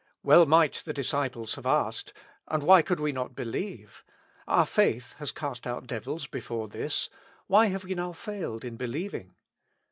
Well 0.23 0.47
might 0.47 0.73
the 0.83 0.93
disciples 0.95 1.53
have 1.53 1.67
asked:" 1.67 2.11
And 2.47 2.63
why 2.63 2.81
could 2.81 2.99
we 2.99 3.11
not 3.11 3.35
believe? 3.35 4.03
Our 4.47 4.65
faith 4.65 5.13
has 5.19 5.31
cast 5.31 5.67
out 5.67 5.85
devils 5.85 6.25
before 6.25 6.67
this; 6.69 7.07
why 7.45 7.67
have 7.67 7.83
we 7.83 7.93
now 7.93 8.11
failed 8.11 8.65
in 8.65 8.77
believing?" 8.77 9.35